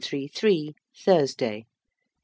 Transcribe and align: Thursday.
Thursday. 0.95 1.67